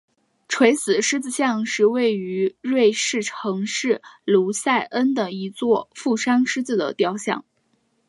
[0.47, 7.45] 垂死狮子像是位于瑞士城市卢塞恩的一座负伤狮子的雕像。